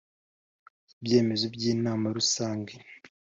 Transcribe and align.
ibyemezo 0.97 1.45
by 1.55 1.63
Inama 1.71 2.05
Rusange 2.17 2.73